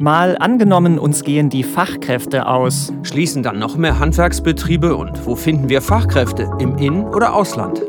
[0.00, 2.90] Mal angenommen, uns gehen die Fachkräfte aus.
[3.02, 6.50] Schließen dann noch mehr Handwerksbetriebe und wo finden wir Fachkräfte?
[6.58, 7.82] Im In- oder Ausland?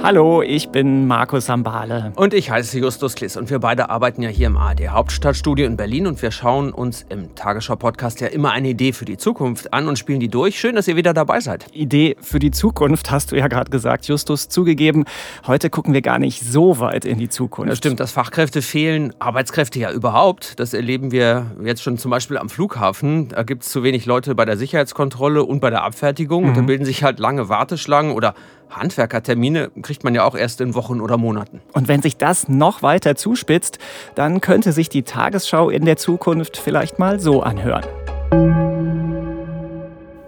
[0.00, 2.12] Hallo, ich bin Markus Sambale.
[2.14, 5.76] Und ich heiße Justus Kliss und wir beide arbeiten ja hier im ARD Hauptstadtstudio in
[5.76, 9.88] Berlin und wir schauen uns im Tagesschau-Podcast ja immer eine Idee für die Zukunft an
[9.88, 10.58] und spielen die durch.
[10.58, 11.66] Schön, dass ihr wieder dabei seid.
[11.72, 15.04] Idee für die Zukunft hast du ja gerade gesagt, Justus, zugegeben.
[15.48, 17.70] Heute gucken wir gar nicht so weit in die Zukunft.
[17.70, 20.60] Das stimmt, dass Fachkräfte fehlen, Arbeitskräfte ja überhaupt.
[20.60, 23.28] Das erleben wir jetzt schon zum Beispiel am Flughafen.
[23.30, 26.44] Da gibt es zu wenig Leute bei der Sicherheitskontrolle und bei der Abfertigung.
[26.44, 26.48] Mhm.
[26.50, 28.34] Und da bilden sich halt lange Warteschlangen oder
[28.70, 31.60] Handwerkertermine kriegt man ja auch erst in Wochen oder Monaten.
[31.72, 33.78] Und wenn sich das noch weiter zuspitzt,
[34.14, 37.84] dann könnte sich die Tagesschau in der Zukunft vielleicht mal so anhören.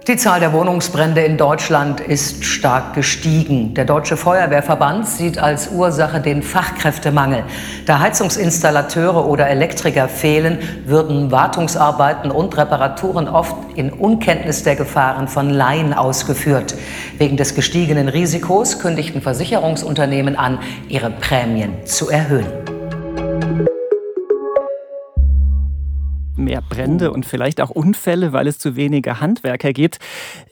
[0.07, 3.75] Die Zahl der Wohnungsbrände in Deutschland ist stark gestiegen.
[3.75, 7.43] Der Deutsche Feuerwehrverband sieht als Ursache den Fachkräftemangel.
[7.85, 15.51] Da Heizungsinstallateure oder Elektriker fehlen, würden Wartungsarbeiten und Reparaturen oft in Unkenntnis der Gefahren von
[15.51, 16.73] Laien ausgeführt.
[17.19, 20.57] Wegen des gestiegenen Risikos kündigten Versicherungsunternehmen an,
[20.89, 22.47] ihre Prämien zu erhöhen.
[26.41, 29.99] Mehr Brände und vielleicht auch Unfälle, weil es zu wenige Handwerker gibt.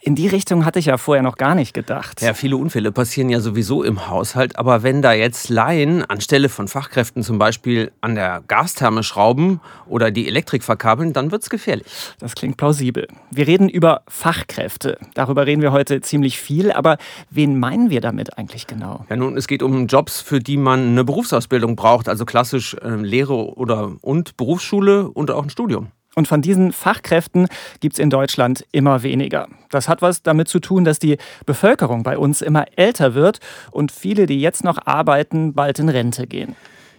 [0.02, 2.22] In die Richtung hatte ich ja vorher noch gar nicht gedacht.
[2.22, 4.58] Ja, viele Unfälle passieren ja sowieso im Haushalt.
[4.58, 10.12] Aber wenn da jetzt Laien anstelle von Fachkräften zum Beispiel an der Gastherme schrauben oder
[10.12, 11.88] die Elektrik verkabeln, dann wird es gefährlich.
[12.20, 13.08] Das klingt plausibel.
[13.32, 14.98] Wir reden über Fachkräfte.
[15.14, 16.72] Darüber reden wir heute ziemlich viel.
[16.72, 16.98] Aber
[17.30, 19.06] wen meinen wir damit eigentlich genau?
[19.10, 22.10] Ja, nun, es geht um Jobs, für die man eine Berufsausbildung braucht.
[22.10, 25.79] Also klassisch äh, Lehre oder und Berufsschule und auch ein Studium.
[26.16, 27.48] Und von diesen Fachkräften
[27.80, 29.48] gibt es in Deutschland immer weniger.
[29.70, 33.40] Das hat was damit zu tun, dass die Bevölkerung bei uns immer älter wird
[33.72, 36.56] und viele, die jetzt noch arbeiten, bald in Rente gehen.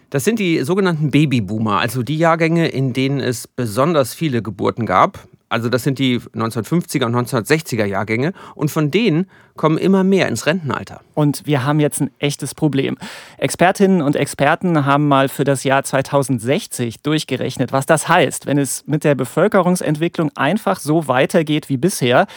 [0.09, 5.19] Das sind die sogenannten Babyboomer, also die Jahrgänge, in denen es besonders viele Geburten gab.
[5.51, 8.31] Also das sind die 1950er und 1960er Jahrgänge.
[8.55, 11.01] Und von denen kommen immer mehr ins Rentenalter.
[11.13, 12.97] Und wir haben jetzt ein echtes Problem.
[13.37, 18.87] Expertinnen und Experten haben mal für das Jahr 2060 durchgerechnet, was das heißt, wenn es
[18.87, 22.27] mit der Bevölkerungsentwicklung einfach so weitergeht wie bisher.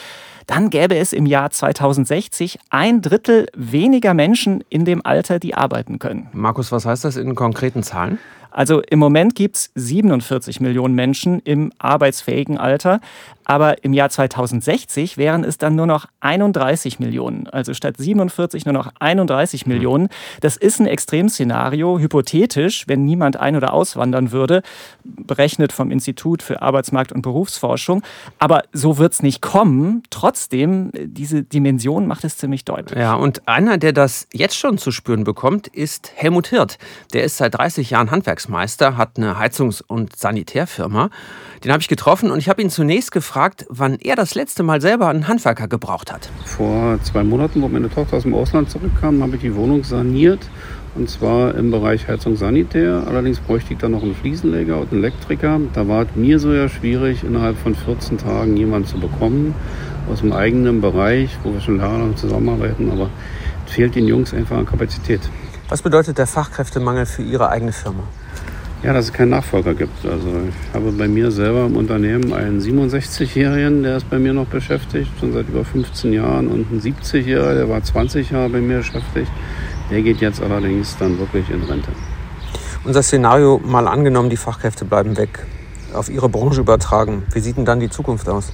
[0.48, 6.00] Dann gäbe es im Jahr 2060 ein Drittel weniger Menschen in dem Alter, die arbeiten
[6.00, 6.28] können.
[6.32, 8.18] Markus, was heißt das in konkreten Zahlen?
[8.54, 13.00] Also im Moment gibt es 47 Millionen Menschen im arbeitsfähigen Alter,
[13.44, 17.46] aber im Jahr 2060 wären es dann nur noch 31 Millionen.
[17.48, 20.08] Also statt 47 nur noch 31 Millionen.
[20.40, 24.62] Das ist ein Extremszenario, hypothetisch, wenn niemand ein- oder auswandern würde,
[25.04, 28.02] berechnet vom Institut für Arbeitsmarkt und Berufsforschung.
[28.38, 30.02] Aber so wird es nicht kommen.
[30.10, 32.98] Trotzdem, diese Dimension macht es ziemlich deutlich.
[32.98, 36.78] Ja, und einer, der das jetzt schon zu spüren bekommt, ist Helmut Hirt.
[37.12, 41.10] Der ist seit 30 Jahren Handwerksmeister, hat eine Heizungs- und Sanitärfirma.
[41.62, 43.33] Den habe ich getroffen und ich habe ihn zunächst gefragt,
[43.68, 46.30] wann er das letzte Mal selber einen Handwerker gebraucht hat.
[46.44, 50.40] Vor zwei Monaten, wo meine Tochter aus dem Ausland zurückkam, habe ich die Wohnung saniert.
[50.94, 53.02] Und zwar im Bereich Heizung Sanitär.
[53.08, 55.60] Allerdings bräuchte ich dann noch einen Fliesenleger und einen Elektriker.
[55.72, 59.54] Da war es mir so ja schwierig, innerhalb von 14 Tagen jemanden zu bekommen
[60.08, 62.92] aus dem eigenen Bereich, wo wir schon jahrelang zusammenarbeiten.
[62.92, 63.10] Aber
[63.66, 65.20] es fehlt den Jungs einfach an Kapazität.
[65.68, 68.04] Was bedeutet der Fachkräftemangel für Ihre eigene Firma?
[68.84, 70.04] Ja, dass es keinen Nachfolger gibt.
[70.04, 74.44] Also ich habe bei mir selber im Unternehmen einen 67-Jährigen, der ist bei mir noch
[74.44, 76.48] beschäftigt, schon seit über 15 Jahren.
[76.48, 79.32] Und einen 70-Jähriger, der war 20 Jahre bei mir beschäftigt.
[79.90, 81.88] Der geht jetzt allerdings dann wirklich in Rente.
[82.84, 85.46] Unser Szenario mal angenommen, die Fachkräfte bleiben weg,
[85.94, 87.22] auf Ihre Branche übertragen.
[87.32, 88.52] Wie sieht denn dann die Zukunft aus?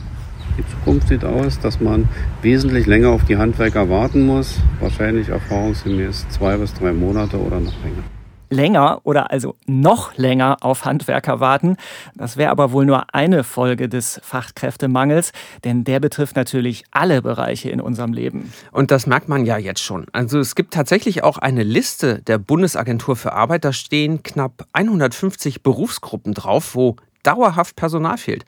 [0.56, 2.08] Die Zukunft sieht aus, dass man
[2.40, 4.60] wesentlich länger auf die Handwerker warten muss.
[4.78, 8.04] Wahrscheinlich erfahrungsgemäß zwei bis drei Monate oder noch länger
[8.50, 11.76] länger oder also noch länger auf Handwerker warten.
[12.14, 15.32] Das wäre aber wohl nur eine Folge des Fachkräftemangels,
[15.64, 18.52] denn der betrifft natürlich alle Bereiche in unserem Leben.
[18.72, 20.06] Und das merkt man ja jetzt schon.
[20.12, 25.62] Also es gibt tatsächlich auch eine Liste der Bundesagentur für Arbeit, da stehen knapp 150
[25.62, 28.44] Berufsgruppen drauf, wo dauerhaft Personal fehlt.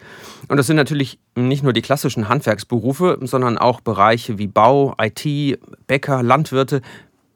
[0.48, 5.58] Und das sind natürlich nicht nur die klassischen Handwerksberufe, sondern auch Bereiche wie Bau, IT,
[5.86, 6.80] Bäcker, Landwirte,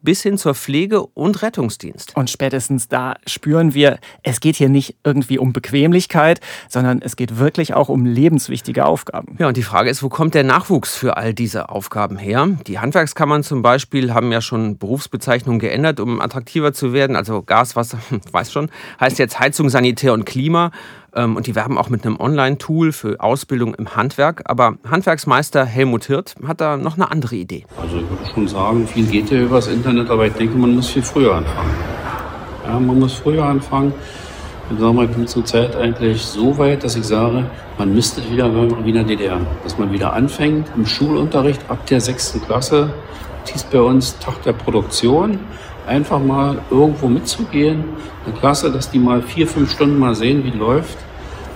[0.01, 2.15] bis hin zur Pflege und Rettungsdienst.
[2.15, 6.39] Und spätestens da spüren wir, es geht hier nicht irgendwie um Bequemlichkeit,
[6.69, 9.35] sondern es geht wirklich auch um lebenswichtige Aufgaben.
[9.39, 12.47] Ja, und die Frage ist, wo kommt der Nachwuchs für all diese Aufgaben her?
[12.67, 17.15] Die Handwerkskammern zum Beispiel haben ja schon Berufsbezeichnungen geändert, um attraktiver zu werden.
[17.15, 17.99] Also Gas, Wasser,
[18.31, 18.69] weiß schon,
[18.99, 20.71] heißt jetzt Heizung, Sanitär und Klima.
[21.17, 24.43] Ähm, und die werben auch mit einem Online-Tool für Ausbildung im Handwerk.
[24.45, 27.65] Aber Handwerksmeister Helmut Hirt hat da noch eine andere Idee.
[27.81, 30.89] Also ich würde schon sagen, viel geht ja übers Internet, aber ich denke, man muss
[30.89, 31.75] viel früher anfangen.
[32.65, 33.93] Ja, man muss früher anfangen.
[34.69, 37.45] Ich sage mal, ich bin zurzeit eigentlich so weit, dass ich sage,
[37.77, 39.39] man müsste wieder wie in der DDR.
[39.63, 42.93] Dass man wieder anfängt im Schulunterricht ab der sechsten Klasse,
[43.45, 45.39] hieß bei uns Tag der Produktion,
[45.87, 47.85] einfach mal irgendwo mitzugehen,
[48.25, 50.97] eine Klasse, dass die mal vier, fünf Stunden mal sehen, wie läuft,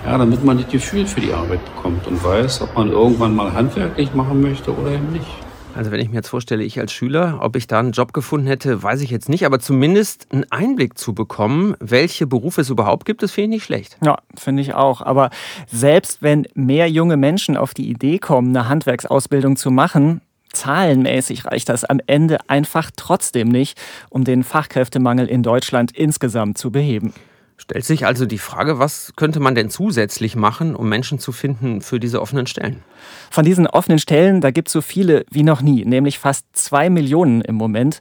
[0.06, 3.54] ja, damit man das Gefühl für die Arbeit bekommt und weiß, ob man irgendwann mal
[3.54, 5.28] handwerklich machen möchte oder eben nicht.
[5.74, 8.46] Also wenn ich mir jetzt vorstelle, ich als Schüler, ob ich da einen Job gefunden
[8.48, 13.06] hätte, weiß ich jetzt nicht, aber zumindest einen Einblick zu bekommen, welche Berufe es überhaupt
[13.06, 13.98] gibt, das finde ich nicht schlecht.
[14.04, 15.02] Ja, finde ich auch.
[15.02, 15.30] Aber
[15.68, 20.20] selbst wenn mehr junge Menschen auf die Idee kommen, eine Handwerksausbildung zu machen,
[20.52, 26.72] zahlenmäßig reicht das am Ende einfach trotzdem nicht, um den Fachkräftemangel in Deutschland insgesamt zu
[26.72, 27.14] beheben.
[27.62, 31.82] Stellt sich also die Frage, was könnte man denn zusätzlich machen, um Menschen zu finden
[31.82, 32.82] für diese offenen Stellen?
[33.30, 36.90] Von diesen offenen Stellen, da gibt es so viele wie noch nie, nämlich fast zwei
[36.90, 38.00] Millionen im Moment.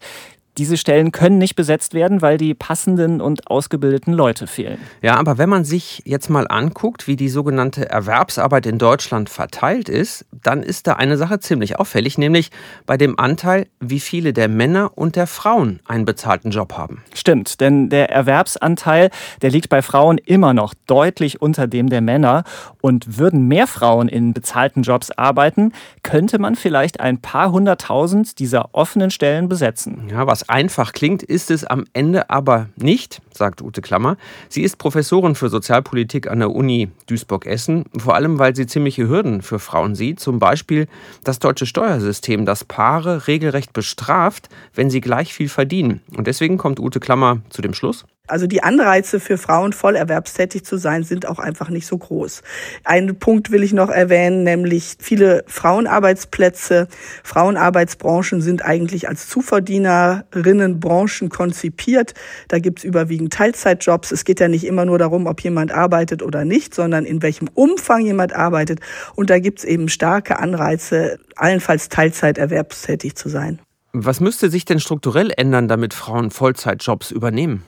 [0.60, 4.76] Diese Stellen können nicht besetzt werden, weil die passenden und ausgebildeten Leute fehlen.
[5.00, 9.88] Ja, aber wenn man sich jetzt mal anguckt, wie die sogenannte Erwerbsarbeit in Deutschland verteilt
[9.88, 12.50] ist, dann ist da eine Sache ziemlich auffällig, nämlich
[12.84, 17.04] bei dem Anteil, wie viele der Männer und der Frauen einen bezahlten Job haben.
[17.14, 19.08] Stimmt, denn der Erwerbsanteil,
[19.40, 22.44] der liegt bei Frauen immer noch deutlich unter dem der Männer.
[22.82, 25.72] Und würden mehr Frauen in bezahlten Jobs arbeiten,
[26.02, 30.08] könnte man vielleicht ein paar hunderttausend dieser offenen Stellen besetzen.
[30.10, 34.16] Ja, was einfach klingt, ist es am Ende aber nicht, sagt Ute Klammer.
[34.48, 39.42] Sie ist Professorin für Sozialpolitik an der Uni Duisburg-Essen, vor allem weil sie ziemliche Hürden
[39.42, 40.88] für Frauen sieht, zum Beispiel
[41.24, 46.00] das deutsche Steuersystem, das Paare regelrecht bestraft, wenn sie gleich viel verdienen.
[46.16, 50.64] Und deswegen kommt Ute Klammer zu dem Schluss, also die Anreize für Frauen voll erwerbstätig
[50.64, 52.42] zu sein, sind auch einfach nicht so groß.
[52.84, 56.88] Einen Punkt will ich noch erwähnen, nämlich viele Frauenarbeitsplätze,
[57.24, 62.14] Frauenarbeitsbranchen sind eigentlich als Zuverdienerinnenbranchen konzipiert.
[62.48, 64.12] Da gibt's überwiegend Teilzeitjobs.
[64.12, 67.48] Es geht ja nicht immer nur darum, ob jemand arbeitet oder nicht, sondern in welchem
[67.54, 68.80] Umfang jemand arbeitet.
[69.14, 73.60] Und da gibt's eben starke Anreize, allenfalls Teilzeit erwerbstätig zu sein.
[73.92, 77.64] Was müsste sich denn strukturell ändern, damit Frauen Vollzeitjobs übernehmen?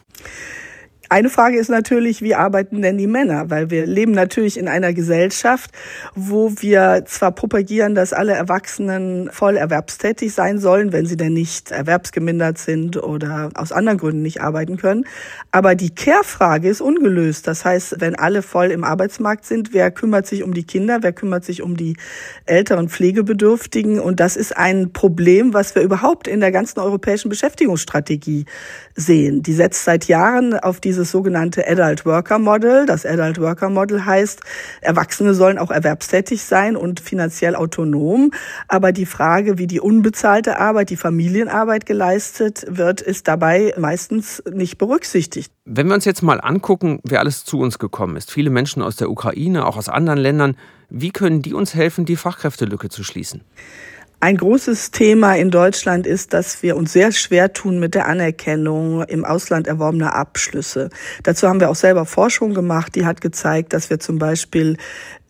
[1.13, 3.51] Eine Frage ist natürlich, wie arbeiten denn die Männer?
[3.51, 5.71] Weil wir leben natürlich in einer Gesellschaft,
[6.15, 11.71] wo wir zwar propagieren, dass alle Erwachsenen voll erwerbstätig sein sollen, wenn sie denn nicht
[11.71, 15.05] erwerbsgemindert sind oder aus anderen Gründen nicht arbeiten können.
[15.51, 17.47] Aber die Care-Frage ist ungelöst.
[17.47, 21.01] Das heißt, wenn alle voll im Arbeitsmarkt sind, wer kümmert sich um die Kinder?
[21.03, 21.95] Wer kümmert sich um die
[22.47, 24.01] älteren Pflegebedürftigen?
[24.01, 28.47] Und das ist ein Problem, was wir überhaupt in der ganzen europäischen Beschäftigungsstrategie
[28.95, 29.43] sehen.
[29.43, 32.87] Die setzt seit Jahren auf diese dieses sogenannte Adult Worker Model.
[32.87, 34.41] Das Adult Worker Model heißt,
[34.83, 38.31] Erwachsene sollen auch erwerbstätig sein und finanziell autonom.
[38.69, 44.77] Aber die Frage, wie die unbezahlte Arbeit, die Familienarbeit geleistet wird, ist dabei meistens nicht
[44.77, 45.51] berücksichtigt.
[45.65, 48.97] Wenn wir uns jetzt mal angucken, wer alles zu uns gekommen ist, viele Menschen aus
[48.97, 50.57] der Ukraine, auch aus anderen Ländern,
[50.91, 53.43] wie können die uns helfen, die Fachkräftelücke zu schließen?
[54.25, 59.03] Ein großes Thema in Deutschland ist, dass wir uns sehr schwer tun mit der Anerkennung
[59.03, 60.91] im Ausland erworbener Abschlüsse.
[61.25, 64.77] Dazu haben wir auch selber Forschung gemacht, die hat gezeigt, dass wir zum Beispiel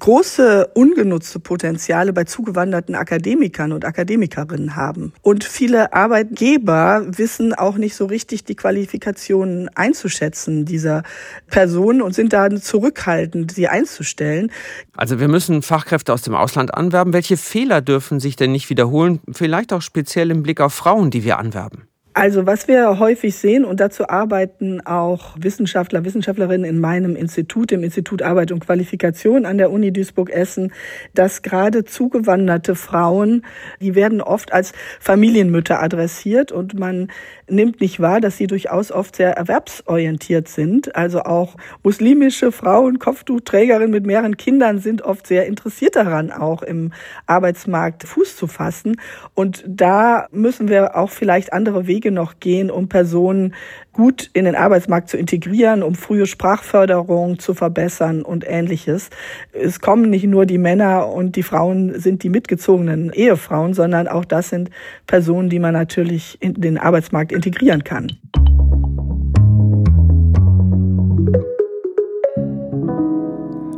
[0.02, 5.12] große ungenutzte Potenziale bei zugewanderten Akademikern und Akademikerinnen haben.
[5.22, 11.05] Und viele Arbeitgeber wissen auch nicht so richtig die Qualifikationen einzuschätzen dieser
[11.46, 14.50] Personen und sind da zurückhaltend, sie einzustellen.
[14.96, 17.12] Also wir müssen Fachkräfte aus dem Ausland anwerben.
[17.12, 19.20] Welche Fehler dürfen sich denn nicht wiederholen?
[19.31, 21.86] Vielleicht auch speziell im Blick auf Frauen, die wir anwerben.
[22.14, 27.82] Also was wir häufig sehen, und dazu arbeiten auch Wissenschaftler, Wissenschaftlerinnen in meinem Institut, im
[27.82, 30.72] Institut Arbeit und Qualifikation an der Uni Duisburg-Essen,
[31.14, 33.46] dass gerade zugewanderte Frauen,
[33.81, 37.08] die werden oft als Familienmütter adressiert und man
[37.48, 40.94] nimmt nicht wahr, dass sie durchaus oft sehr erwerbsorientiert sind.
[40.96, 46.92] Also auch muslimische Frauen, Kopftuchträgerinnen mit mehreren Kindern sind oft sehr interessiert daran, auch im
[47.26, 48.96] Arbeitsmarkt Fuß zu fassen.
[49.34, 53.54] Und da müssen wir auch vielleicht andere Wege Wege noch gehen, um Personen
[53.92, 59.10] gut in den Arbeitsmarkt zu integrieren, um frühe Sprachförderung zu verbessern und ähnliches.
[59.52, 64.24] Es kommen nicht nur die Männer und die Frauen sind die mitgezogenen Ehefrauen, sondern auch
[64.24, 64.70] das sind
[65.06, 68.18] Personen, die man natürlich in den Arbeitsmarkt integrieren kann.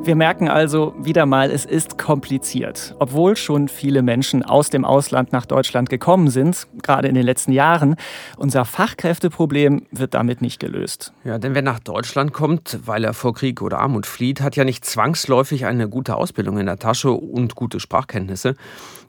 [0.04, 2.94] Wir merken also wieder mal, es ist kompliziert.
[2.98, 7.52] Obwohl schon viele Menschen aus dem Ausland nach Deutschland gekommen sind, gerade in den letzten
[7.52, 7.96] Jahren,
[8.36, 11.14] unser Fachkräfteproblem wird damit nicht gelöst.
[11.24, 14.64] Ja, denn wer nach Deutschland kommt, weil er vor Krieg oder Armut flieht, hat ja
[14.64, 18.56] nicht zwangsläufig eine gute Ausbildung in der Tasche und gute Sprachkenntnisse.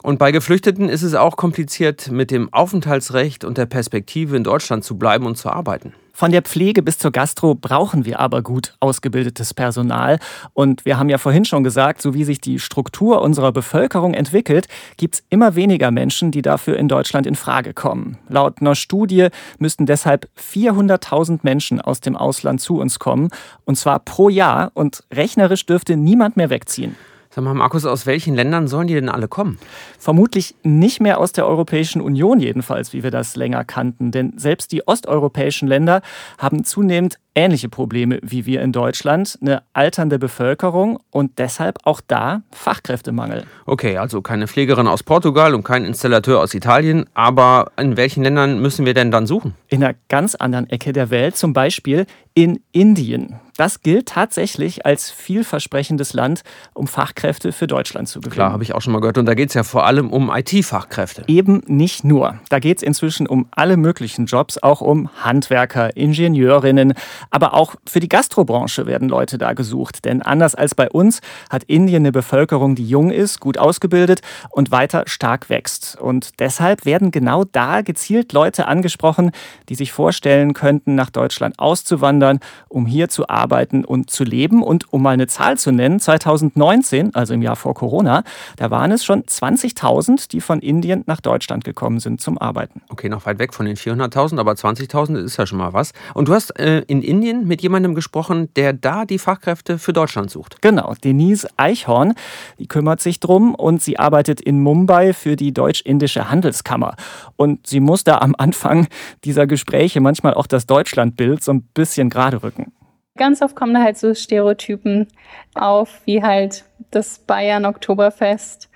[0.02, 4.82] Und bei Geflüchteten ist es auch kompliziert, mit dem Aufenthaltsrecht und der Perspektive in Deutschland
[4.82, 5.92] zu bleiben und zu arbeiten.
[6.16, 10.18] Von der Pflege bis zur Gastro brauchen wir aber gut ausgebildetes Personal.
[10.54, 14.66] Und wir haben ja vorhin schon gesagt, so wie sich die Struktur unserer Bevölkerung entwickelt,
[14.96, 18.16] gibt es immer weniger Menschen, die dafür in Deutschland in Frage kommen.
[18.30, 23.28] Laut einer Studie müssten deshalb 400.000 Menschen aus dem Ausland zu uns kommen.
[23.66, 24.70] Und zwar pro Jahr.
[24.72, 26.96] Und rechnerisch dürfte niemand mehr wegziehen.
[27.36, 29.58] Sag mal, Markus, aus welchen Ländern sollen die denn alle kommen?
[29.98, 34.10] Vermutlich nicht mehr aus der Europäischen Union jedenfalls, wie wir das länger kannten.
[34.10, 36.00] Denn selbst die osteuropäischen Länder
[36.38, 42.42] haben zunehmend ähnliche Probleme wie wir in Deutschland, eine alternde Bevölkerung und deshalb auch da
[42.50, 43.44] Fachkräftemangel.
[43.66, 48.60] Okay, also keine Pflegerin aus Portugal und kein Installateur aus Italien, aber in welchen Ländern
[48.60, 49.54] müssen wir denn dann suchen?
[49.68, 53.40] In einer ganz anderen Ecke der Welt, zum Beispiel in Indien.
[53.56, 56.42] Das gilt tatsächlich als vielversprechendes Land,
[56.74, 58.34] um Fachkräfte für Deutschland zu gewinnen.
[58.34, 59.16] Klar, habe ich auch schon mal gehört.
[59.16, 61.24] Und da geht es ja vor allem um IT-Fachkräfte.
[61.28, 62.38] Eben nicht nur.
[62.50, 66.92] Da geht es inzwischen um alle möglichen Jobs, auch um Handwerker, Ingenieurinnen,
[67.30, 70.04] aber auch für die Gastrobranche werden Leute da gesucht.
[70.04, 74.70] Denn anders als bei uns hat Indien eine Bevölkerung, die jung ist, gut ausgebildet und
[74.70, 75.98] weiter stark wächst.
[76.00, 79.32] Und deshalb werden genau da gezielt Leute angesprochen,
[79.68, 84.62] die sich vorstellen könnten, nach Deutschland auszuwandern, um hier zu arbeiten und zu leben.
[84.62, 88.22] Und um mal eine Zahl zu nennen, 2019, also im Jahr vor Corona,
[88.56, 92.82] da waren es schon 20.000, die von Indien nach Deutschland gekommen sind zum Arbeiten.
[92.88, 95.92] Okay, noch weit weg von den 400.000, aber 20.000 ist ja schon mal was.
[96.14, 99.94] Und du hast äh, in Indien Indien mit jemandem gesprochen, der da die Fachkräfte für
[99.94, 100.60] Deutschland sucht.
[100.60, 102.12] Genau, Denise Eichhorn,
[102.58, 106.94] die kümmert sich drum und sie arbeitet in Mumbai für die Deutsch-Indische Handelskammer.
[107.36, 108.88] Und sie muss da am Anfang
[109.24, 112.72] dieser Gespräche manchmal auch das Deutschlandbild so ein bisschen gerade rücken.
[113.16, 115.08] Ganz oft kommen da halt so Stereotypen
[115.54, 118.68] auf, wie halt das Bayern Oktoberfest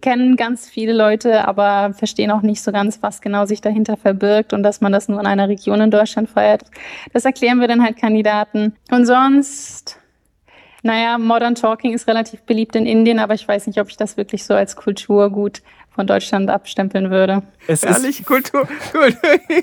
[0.00, 4.52] kennen ganz viele Leute, aber verstehen auch nicht so ganz, was genau sich dahinter verbirgt
[4.52, 6.62] und dass man das nur in einer Region in Deutschland feiert.
[7.12, 8.76] Das erklären wir dann halt Kandidaten.
[8.90, 9.98] Und sonst,
[10.82, 14.16] naja, Modern Talking ist relativ beliebt in Indien, aber ich weiß nicht, ob ich das
[14.16, 15.62] wirklich so als Kulturgut
[15.98, 17.42] von Deutschland abstempeln würde.
[17.66, 19.16] Es Herrlich, ist, Kultur, gut.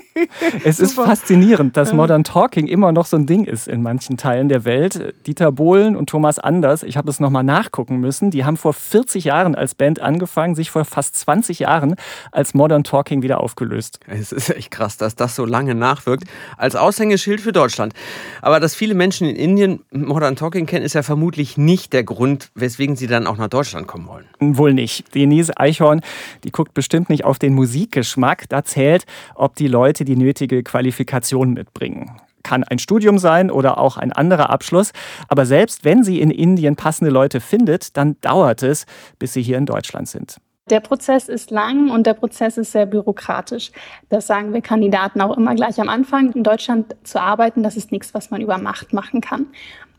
[0.64, 4.50] es ist faszinierend, dass Modern Talking immer noch so ein Ding ist in manchen Teilen
[4.50, 5.14] der Welt.
[5.26, 9.24] Dieter Bohlen und Thomas Anders, ich habe es nochmal nachgucken müssen, die haben vor 40
[9.24, 11.94] Jahren als Band angefangen, sich vor fast 20 Jahren
[12.32, 13.98] als Modern Talking wieder aufgelöst.
[14.06, 16.24] Es ist echt krass, dass das so lange nachwirkt.
[16.58, 17.94] Als Aushängeschild für Deutschland.
[18.42, 22.50] Aber dass viele Menschen in Indien Modern Talking kennen, ist ja vermutlich nicht der Grund,
[22.54, 24.26] weswegen sie dann auch nach Deutschland kommen wollen.
[24.38, 25.14] Wohl nicht.
[25.14, 26.02] Denise Eichhorn
[26.44, 28.48] die guckt bestimmt nicht auf den Musikgeschmack.
[28.48, 29.04] Da zählt,
[29.34, 34.50] ob die Leute die nötige Qualifikation mitbringen kann ein Studium sein oder auch ein anderer
[34.50, 34.92] Abschluss.
[35.26, 38.86] Aber selbst wenn sie in Indien passende Leute findet, dann dauert es,
[39.18, 40.36] bis sie hier in Deutschland sind.
[40.70, 43.70] Der Prozess ist lang und der Prozess ist sehr bürokratisch.
[44.08, 46.32] Das sagen wir Kandidaten auch immer gleich am Anfang.
[46.32, 49.46] In Deutschland zu arbeiten, das ist nichts, was man über Macht machen kann.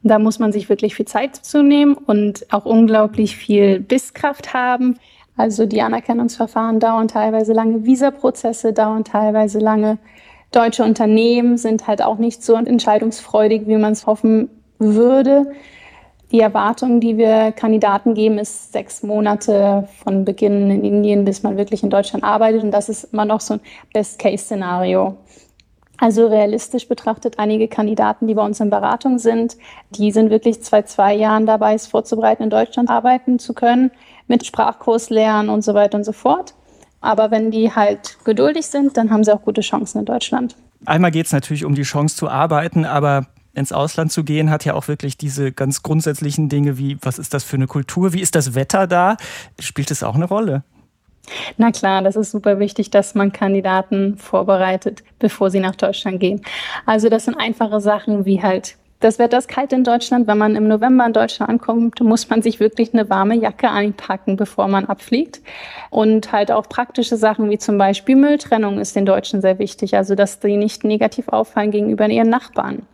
[0.03, 4.97] Da muss man sich wirklich viel Zeit zu nehmen und auch unglaublich viel Bisskraft haben.
[5.37, 9.99] Also die Anerkennungsverfahren dauern teilweise lange, Visaprozesse dauern teilweise lange.
[10.51, 15.51] Deutsche Unternehmen sind halt auch nicht so entscheidungsfreudig, wie man es hoffen würde.
[16.31, 21.55] Die Erwartung, die wir Kandidaten geben, ist sechs Monate von Beginn in Indien, bis man
[21.55, 22.63] wirklich in Deutschland arbeitet.
[22.63, 23.59] Und das ist immer noch so ein
[23.93, 25.15] Best-Case-Szenario.
[25.99, 29.57] Also realistisch betrachtet, einige Kandidaten, die bei uns in Beratung sind,
[29.91, 33.91] die sind wirklich zwei, zwei Jahren dabei, es vorzubereiten, in Deutschland arbeiten zu können
[34.27, 36.53] mit Sprachkurs lernen und so weiter und so fort.
[37.01, 40.55] Aber wenn die halt geduldig sind, dann haben sie auch gute Chancen in Deutschland.
[40.85, 44.65] Einmal geht es natürlich um die Chance zu arbeiten, aber ins Ausland zu gehen, hat
[44.65, 48.21] ja auch wirklich diese ganz grundsätzlichen Dinge wie, was ist das für eine Kultur, wie
[48.21, 49.17] ist das Wetter da?
[49.59, 50.63] Spielt es auch eine Rolle?
[51.57, 56.41] Na klar, das ist super wichtig, dass man Kandidaten vorbereitet, bevor sie nach Deutschland gehen.
[56.85, 60.27] Also das sind einfache Sachen wie halt das Wetter ist kalt in Deutschland.
[60.27, 64.37] Wenn man im November in Deutschland ankommt, muss man sich wirklich eine warme Jacke einpacken,
[64.37, 65.41] bevor man abfliegt.
[65.89, 69.95] Und halt auch praktische Sachen wie zum Beispiel Mülltrennung ist den Deutschen sehr wichtig.
[69.95, 72.87] Also, dass die nicht negativ auffallen gegenüber ihren Nachbarn.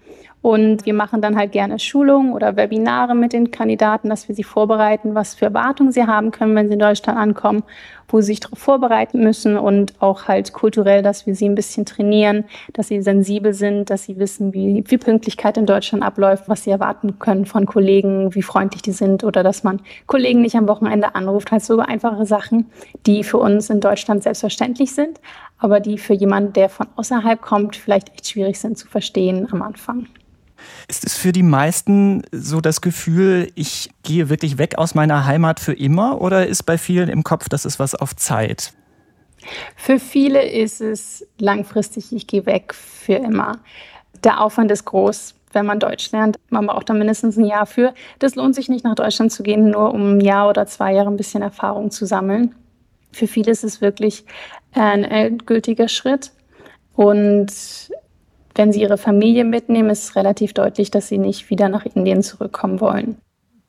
[0.44, 4.44] Und wir machen dann halt gerne Schulungen oder Webinare mit den Kandidaten, dass wir sie
[4.44, 7.64] vorbereiten, was für Erwartungen sie haben können, wenn sie in Deutschland ankommen,
[8.10, 11.86] wo sie sich darauf vorbereiten müssen und auch halt kulturell, dass wir sie ein bisschen
[11.86, 16.66] trainieren, dass sie sensibel sind, dass sie wissen, wie, wie Pünktlichkeit in Deutschland abläuft, was
[16.66, 20.68] sie erwarten können von Kollegen, wie freundlich die sind oder dass man Kollegen nicht am
[20.68, 21.54] Wochenende anruft.
[21.54, 22.66] Halt so einfache Sachen,
[23.06, 25.22] die für uns in Deutschland selbstverständlich sind,
[25.58, 29.62] aber die für jemanden, der von außerhalb kommt, vielleicht echt schwierig sind zu verstehen am
[29.62, 30.08] Anfang.
[30.88, 35.60] Ist es für die meisten so das Gefühl, ich gehe wirklich weg aus meiner Heimat
[35.60, 38.74] für immer oder ist bei vielen im Kopf, das ist was auf Zeit?
[39.76, 43.60] Für viele ist es langfristig, ich gehe weg für immer.
[44.24, 46.40] Der Aufwand ist groß, wenn man Deutsch lernt.
[46.50, 47.94] Man braucht da mindestens ein Jahr für.
[48.20, 51.10] Das lohnt sich nicht, nach Deutschland zu gehen, nur um ein Jahr oder zwei Jahre
[51.10, 52.56] ein bisschen Erfahrung zu sammeln.
[53.12, 54.26] Für viele ist es wirklich
[54.74, 56.32] ein endgültiger Schritt.
[56.96, 57.52] Und
[58.56, 62.24] wenn sie ihre Familie mitnehmen, ist es relativ deutlich, dass sie nicht wieder nach Indien
[62.24, 63.18] zurückkommen wollen.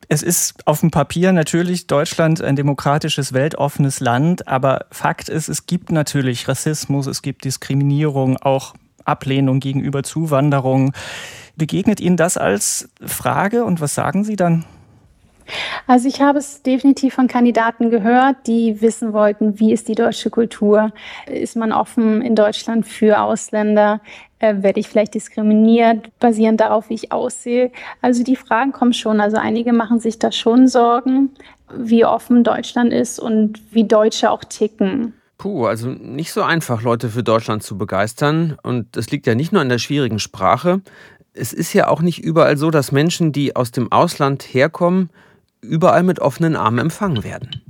[0.09, 5.67] Es ist auf dem Papier natürlich Deutschland ein demokratisches, weltoffenes Land, aber Fakt ist, es
[5.67, 8.75] gibt natürlich Rassismus, es gibt Diskriminierung, auch
[9.05, 10.93] Ablehnung gegenüber Zuwanderung.
[11.57, 14.65] Begegnet Ihnen das als Frage und was sagen Sie dann?
[15.87, 20.31] Also ich habe es definitiv von Kandidaten gehört, die wissen wollten, wie ist die deutsche
[20.31, 20.93] Kultur?
[21.27, 24.01] Ist man offen in Deutschland für Ausländer?
[24.39, 27.71] Äh, werde ich vielleicht diskriminiert, basierend darauf, wie ich aussehe?
[28.03, 29.21] Also die Fragen kommen schon.
[29.21, 31.31] Also einige machen sich da schon Sorgen,
[31.75, 35.15] wie offen Deutschland ist und wie Deutsche auch ticken.
[35.39, 38.57] Puh, also nicht so einfach, Leute für Deutschland zu begeistern.
[38.63, 40.81] Und das liegt ja nicht nur an der schwierigen Sprache.
[41.33, 45.11] Es ist ja auch nicht überall so, dass Menschen, die aus dem Ausland herkommen,
[45.65, 47.63] überall mit offenen Armen empfangen werden.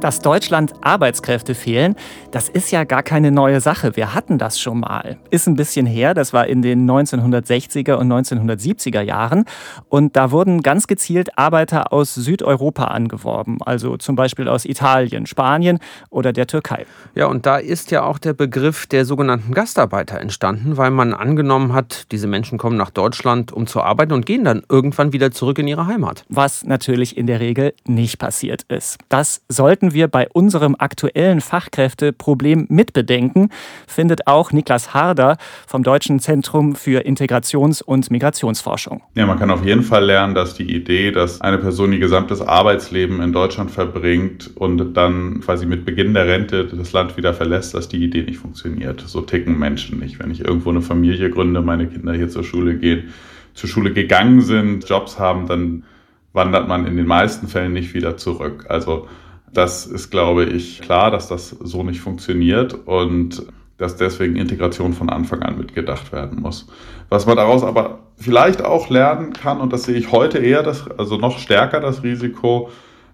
[0.00, 1.96] Dass Deutschland Arbeitskräfte fehlen,
[2.30, 3.96] das ist ja gar keine neue Sache.
[3.96, 5.18] Wir hatten das schon mal.
[5.30, 9.44] Ist ein bisschen her, das war in den 1960er und 1970er Jahren.
[9.88, 15.80] Und da wurden ganz gezielt Arbeiter aus Südeuropa angeworben, also zum Beispiel aus Italien, Spanien
[16.10, 16.86] oder der Türkei.
[17.16, 21.72] Ja, und da ist ja auch der Begriff der sogenannten Gastarbeiter entstanden, weil man angenommen
[21.72, 25.58] hat, diese Menschen kommen nach Deutschland, um zu arbeiten und gehen dann irgendwann wieder zurück
[25.58, 26.24] in ihre Heimat.
[26.28, 28.98] Was natürlich in der Regel nicht passiert ist.
[29.08, 33.50] Das sollten sollten wir bei unserem aktuellen Fachkräfteproblem mitbedenken,
[33.86, 39.02] findet auch Niklas Harder vom Deutschen Zentrum für Integrations- und Migrationsforschung.
[39.14, 42.40] Ja, man kann auf jeden Fall lernen, dass die Idee, dass eine Person ihr gesamtes
[42.42, 47.74] Arbeitsleben in Deutschland verbringt und dann quasi mit Beginn der Rente das Land wieder verlässt,
[47.74, 49.02] dass die Idee nicht funktioniert.
[49.06, 50.18] So ticken Menschen nicht.
[50.18, 53.08] Wenn ich irgendwo eine Familie gründe, meine Kinder hier zur Schule gehen,
[53.54, 55.84] zur Schule gegangen sind, Jobs haben, dann
[56.32, 58.66] wandert man in den meisten Fällen nicht wieder zurück.
[58.68, 59.08] Also
[59.52, 63.46] das ist, glaube ich, klar, dass das so nicht funktioniert und
[63.78, 66.66] dass deswegen Integration von Anfang an mitgedacht werden muss.
[67.08, 70.90] Was man daraus aber vielleicht auch lernen kann, und das sehe ich heute eher, das,
[70.90, 72.70] also noch stärker das Risiko,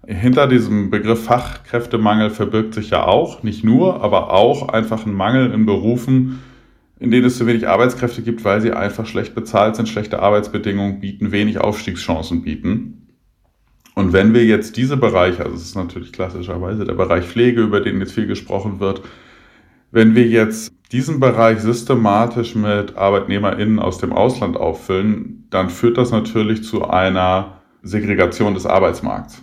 [0.07, 5.53] hinter diesem Begriff Fachkräftemangel verbirgt sich ja auch, nicht nur, aber auch einfach ein Mangel
[5.53, 6.43] in Berufen,
[6.99, 11.01] in denen es zu wenig Arbeitskräfte gibt, weil sie einfach schlecht bezahlt sind, schlechte Arbeitsbedingungen
[11.01, 13.04] bieten, wenig Aufstiegschancen bieten.
[13.95, 17.81] Und wenn wir jetzt diese Bereiche, also es ist natürlich klassischerweise der Bereich Pflege, über
[17.81, 19.03] den jetzt viel gesprochen wird,
[19.93, 26.11] wenn wir jetzt diesen Bereich systematisch mit ArbeitnehmerInnen aus dem Ausland auffüllen, dann führt das
[26.11, 29.43] natürlich zu einer Segregation des Arbeitsmarkts.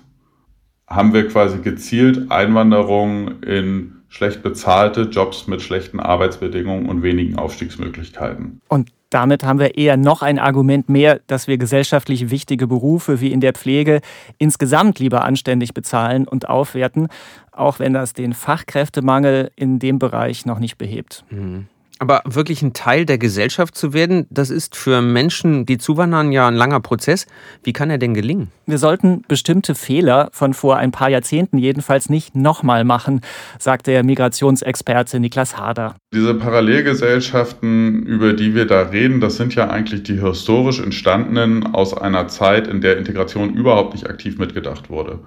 [0.87, 8.59] Haben wir quasi gezielt Einwanderung in schlecht bezahlte Jobs mit schlechten Arbeitsbedingungen und wenigen Aufstiegsmöglichkeiten.
[8.67, 13.31] Und damit haben wir eher noch ein Argument mehr, dass wir gesellschaftlich wichtige Berufe wie
[13.31, 14.01] in der Pflege
[14.39, 17.09] insgesamt lieber anständig bezahlen und aufwerten,
[17.51, 21.25] auch wenn das den Fachkräftemangel in dem Bereich noch nicht behebt.
[21.29, 21.67] Mhm.
[22.01, 26.47] Aber wirklich ein Teil der Gesellschaft zu werden, das ist für Menschen, die zuwandern, ja
[26.47, 27.27] ein langer Prozess.
[27.61, 28.47] Wie kann er denn gelingen?
[28.65, 33.21] Wir sollten bestimmte Fehler von vor ein paar Jahrzehnten jedenfalls nicht nochmal machen,
[33.59, 35.93] sagt der Migrationsexperte Niklas Harder.
[36.11, 41.95] Diese Parallelgesellschaften, über die wir da reden, das sind ja eigentlich die historisch entstandenen aus
[41.95, 45.19] einer Zeit, in der Integration überhaupt nicht aktiv mitgedacht wurde.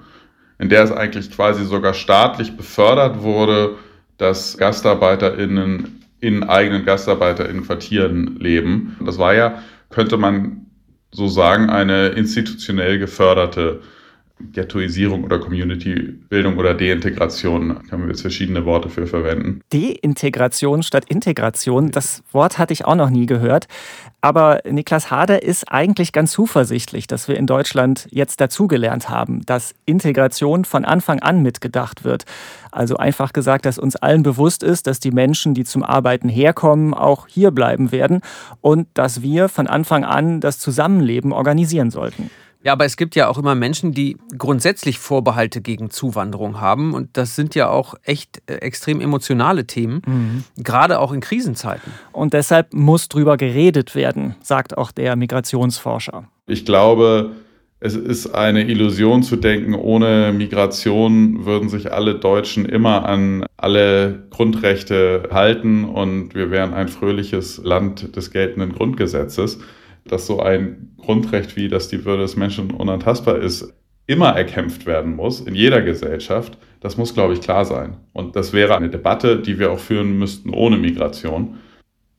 [0.59, 3.77] In der es eigentlich quasi sogar staatlich befördert wurde,
[4.19, 8.97] dass GastarbeiterInnen in eigenen Gastarbeiter in Quartieren leben.
[9.05, 10.67] Das war ja, könnte man
[11.13, 13.83] so sagen, eine institutionell geförderte
[14.53, 17.81] Ghettoisierung oder Community-Bildung oder Deintegration.
[17.89, 19.61] Können wir jetzt verschiedene Worte für verwenden.
[19.73, 23.69] Deintegration statt Integration, das Wort hatte ich auch noch nie gehört.
[24.21, 29.75] Aber Niklas Hader ist eigentlich ganz zuversichtlich, dass wir in Deutschland jetzt dazugelernt haben, dass
[29.85, 32.25] Integration von Anfang an mitgedacht wird.
[32.73, 36.93] Also einfach gesagt, dass uns allen bewusst ist, dass die Menschen, die zum Arbeiten herkommen,
[36.93, 38.21] auch hier bleiben werden
[38.63, 42.31] und dass wir von Anfang an das Zusammenleben organisieren sollten.
[42.65, 46.95] Ja, aber es gibt ja auch immer Menschen, die grundsätzlich Vorbehalte gegen Zuwanderung haben.
[46.95, 50.45] Und das sind ja auch echt äh, extrem emotionale Themen, mhm.
[50.63, 51.93] gerade auch in Krisenzeiten.
[52.13, 56.27] Und deshalb muss drüber geredet werden, sagt auch der Migrationsforscher.
[56.47, 57.33] Ich glaube,
[57.81, 64.27] es ist eine Illusion zu denken, ohne Migration würden sich alle Deutschen immer an alle
[64.31, 69.59] Grundrechte halten und wir wären ein fröhliches Land des geltenden Grundgesetzes
[70.05, 73.73] dass so ein Grundrecht wie, dass die Würde des Menschen unantastbar ist,
[74.07, 77.97] immer erkämpft werden muss, in jeder Gesellschaft, das muss, glaube ich, klar sein.
[78.13, 81.59] Und das wäre eine Debatte, die wir auch führen müssten ohne Migration.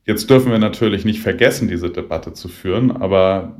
[0.04, 3.56] Jetzt dürfen wir natürlich nicht vergessen, diese Debatte zu führen, aber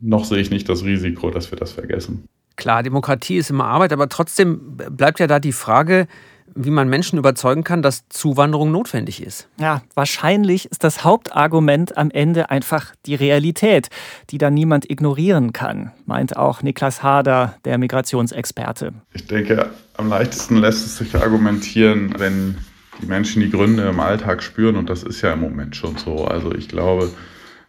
[0.00, 2.24] noch sehe ich nicht das Risiko, dass wir das vergessen.
[2.56, 6.06] Klar, Demokratie ist immer Arbeit, aber trotzdem bleibt ja da die Frage,
[6.54, 9.48] wie man Menschen überzeugen kann, dass Zuwanderung notwendig ist.
[9.58, 13.88] Ja, wahrscheinlich ist das Hauptargument am Ende einfach die Realität,
[14.30, 18.92] die dann niemand ignorieren kann, meint auch Niklas Hader, der Migrationsexperte.
[19.12, 22.58] Ich denke, am leichtesten lässt es sich argumentieren, wenn
[23.00, 26.24] die Menschen die Gründe im Alltag spüren und das ist ja im Moment schon so.
[26.24, 27.10] Also ich glaube,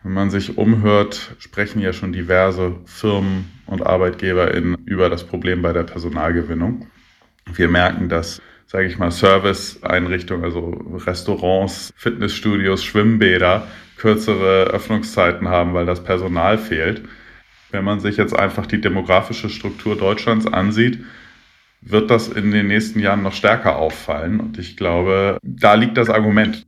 [0.04, 5.74] wenn man sich umhört, sprechen ja schon diverse Firmen und ArbeitgeberInnen über das Problem bei
[5.74, 6.88] der Personalgewinnung.
[7.54, 10.70] Wir merken, dass sage ich mal, Service-Einrichtungen, also
[11.06, 17.04] Restaurants, Fitnessstudios, Schwimmbäder kürzere Öffnungszeiten haben, weil das Personal fehlt.
[17.72, 21.04] Wenn man sich jetzt einfach die demografische Struktur Deutschlands ansieht,
[21.82, 24.40] wird das in den nächsten Jahren noch stärker auffallen.
[24.40, 26.66] Und ich glaube, da liegt das Argument.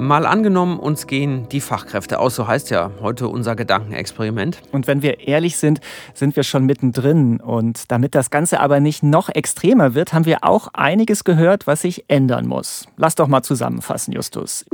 [0.00, 4.62] Mal angenommen, uns gehen die Fachkräfte aus, so heißt ja heute unser Gedankenexperiment.
[4.72, 5.80] Und wenn wir ehrlich sind,
[6.14, 7.38] sind wir schon mittendrin.
[7.38, 11.82] Und damit das Ganze aber nicht noch extremer wird, haben wir auch einiges gehört, was
[11.82, 12.86] sich ändern muss.
[12.96, 14.64] Lass doch mal zusammenfassen, Justus.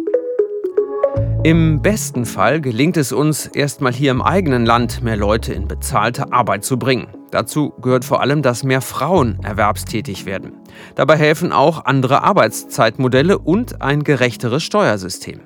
[1.47, 6.33] Im besten Fall gelingt es uns, erstmal hier im eigenen Land mehr Leute in bezahlte
[6.33, 7.07] Arbeit zu bringen.
[7.31, 10.55] Dazu gehört vor allem, dass mehr Frauen erwerbstätig werden.
[10.97, 15.43] Dabei helfen auch andere Arbeitszeitmodelle und ein gerechteres Steuersystem.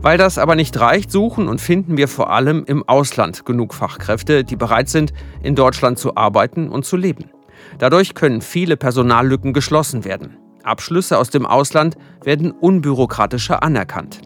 [0.00, 4.44] Weil das aber nicht reicht, suchen und finden wir vor allem im Ausland genug Fachkräfte,
[4.44, 7.26] die bereit sind, in Deutschland zu arbeiten und zu leben.
[7.76, 10.38] Dadurch können viele Personallücken geschlossen werden.
[10.62, 14.22] Abschlüsse aus dem Ausland werden unbürokratischer anerkannt.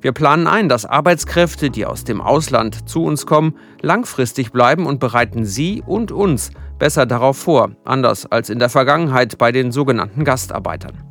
[0.00, 5.00] Wir planen ein, dass Arbeitskräfte, die aus dem Ausland zu uns kommen, langfristig bleiben und
[5.00, 10.24] bereiten Sie und uns besser darauf vor, anders als in der Vergangenheit bei den sogenannten
[10.24, 11.04] Gastarbeitern.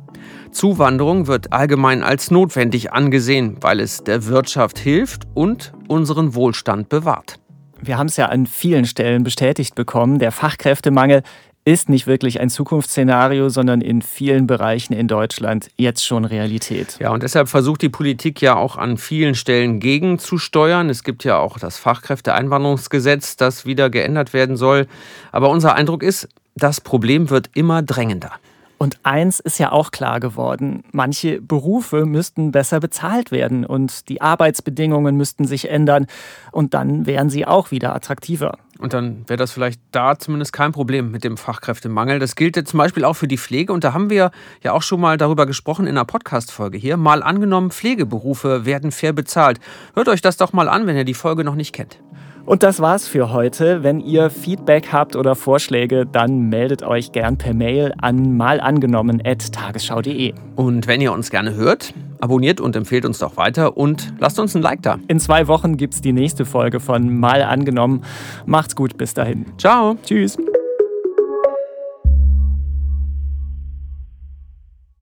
[0.50, 7.38] Zuwanderung wird allgemein als notwendig angesehen, weil es der Wirtschaft hilft und unseren Wohlstand bewahrt.
[7.82, 11.22] Wir haben es ja an vielen Stellen bestätigt bekommen, der Fachkräftemangel
[11.64, 16.96] ist nicht wirklich ein Zukunftsszenario, sondern in vielen Bereichen in Deutschland jetzt schon Realität.
[17.00, 20.88] Ja, und deshalb versucht die Politik ja auch an vielen Stellen gegenzusteuern.
[20.88, 24.86] Es gibt ja auch das Fachkräfteeinwanderungsgesetz, das wieder geändert werden soll.
[25.32, 28.32] Aber unser Eindruck ist, das Problem wird immer drängender.
[28.82, 34.22] Und eins ist ja auch klar geworden, manche Berufe müssten besser bezahlt werden und die
[34.22, 36.06] Arbeitsbedingungen müssten sich ändern
[36.50, 38.56] und dann wären sie auch wieder attraktiver.
[38.78, 42.20] Und dann wäre das vielleicht da zumindest kein Problem mit dem Fachkräftemangel.
[42.20, 43.74] Das gilt jetzt zum Beispiel auch für die Pflege.
[43.74, 44.30] Und da haben wir
[44.62, 46.96] ja auch schon mal darüber gesprochen in einer Podcast-Folge hier.
[46.96, 49.60] Mal angenommen, Pflegeberufe werden fair bezahlt.
[49.92, 52.00] Hört euch das doch mal an, wenn ihr die Folge noch nicht kennt.
[52.44, 53.82] Und das war's für heute.
[53.82, 60.34] Wenn ihr Feedback habt oder Vorschläge, dann meldet euch gern per Mail an malangenommen.tagesschau.de.
[60.56, 64.54] Und wenn ihr uns gerne hört, abonniert und empfehlt uns doch weiter und lasst uns
[64.54, 64.98] ein Like da.
[65.08, 68.02] In zwei Wochen gibt's die nächste Folge von Mal angenommen.
[68.46, 69.46] Macht's gut, bis dahin.
[69.58, 69.96] Ciao.
[70.04, 70.36] Tschüss.